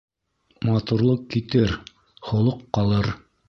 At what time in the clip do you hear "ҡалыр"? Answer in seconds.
2.79-3.15